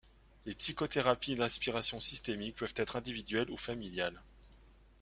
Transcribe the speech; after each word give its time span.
Les 0.47 0.55
psychothérapies 0.55 1.35
d'inspiration 1.35 1.99
systémiques 1.99 2.55
peuvent 2.55 2.73
être 2.75 2.95
individuelles 2.95 3.51
ou 3.51 3.55
familiales. 3.55 4.23